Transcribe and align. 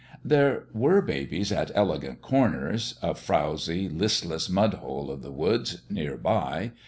There 0.25 0.63
were 0.73 1.03
babies 1.03 1.51
at 1.51 1.69
Elegant 1.75 2.23
Corners 2.23 2.95
a 3.03 3.13
frowzy, 3.13 3.87
listless 3.87 4.49
mud 4.49 4.73
hole 4.73 5.11
of 5.11 5.21
the 5.21 5.29
woods, 5.29 5.83
near 5.91 6.17
by. 6.17 6.71